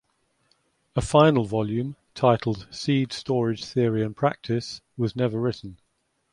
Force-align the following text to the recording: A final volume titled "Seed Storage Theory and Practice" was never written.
A 0.95 1.01
final 1.01 1.45
volume 1.45 1.95
titled 2.15 2.67
"Seed 2.71 3.13
Storage 3.13 3.63
Theory 3.63 4.03
and 4.03 4.17
Practice" 4.17 4.81
was 4.97 5.15
never 5.15 5.39
written. 5.39 5.77